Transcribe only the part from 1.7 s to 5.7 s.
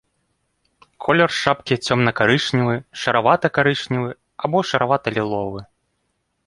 цёмна-карычневы, шаравата-карычневы або шаравата-ліловы.